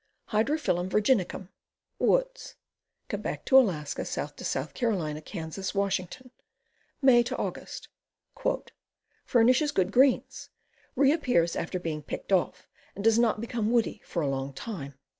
[0.29, 1.49] Hydrophyllum Virginicum.
[1.99, 2.55] Woods.
[3.07, 4.53] Que bec to Alaska, south to S.
[4.53, 4.67] C.,
[5.21, 6.01] Kan., Wash.
[7.03, 8.67] May Aug.
[9.25, 10.49] "Furnishes good greens.
[10.95, 14.95] Reappears after being picked off, and does not become woody for a long time."